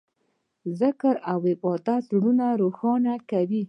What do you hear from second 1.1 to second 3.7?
او عبادت زړونه روښانه کوي.